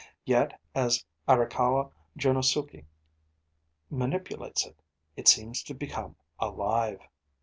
[0.25, 2.85] Yet as Arakawa Junosuke
[3.91, 4.81] manipulates it,
[5.15, 7.03] it seems to become alive.